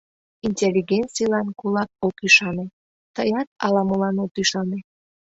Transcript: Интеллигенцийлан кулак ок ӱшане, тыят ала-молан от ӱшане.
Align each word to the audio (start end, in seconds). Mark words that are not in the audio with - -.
Интеллигенцийлан 0.47 1.47
кулак 1.59 1.89
ок 2.07 2.15
ӱшане, 2.27 2.65
тыят 3.15 3.47
ала-молан 3.65 4.15
от 4.23 4.33
ӱшане. 4.41 4.79